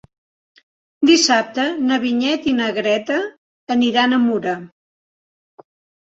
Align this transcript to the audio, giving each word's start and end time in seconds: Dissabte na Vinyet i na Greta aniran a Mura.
Dissabte 1.09 1.65
na 1.89 1.99
Vinyet 2.05 2.47
i 2.51 2.53
na 2.59 2.69
Greta 2.77 3.17
aniran 3.75 4.17
a 4.17 4.19
Mura. 4.23 4.55